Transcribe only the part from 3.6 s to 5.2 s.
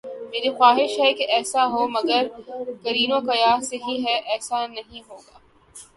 یہی کہ ایسا نہیں ہو